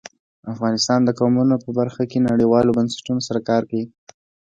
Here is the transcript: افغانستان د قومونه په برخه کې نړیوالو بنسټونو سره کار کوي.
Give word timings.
افغانستان 0.53 0.99
د 1.03 1.09
قومونه 1.19 1.55
په 1.63 1.69
برخه 1.79 2.03
کې 2.11 2.25
نړیوالو 2.29 2.75
بنسټونو 2.77 3.21
سره 3.27 3.39
کار 3.49 3.63
کوي. 3.69 3.85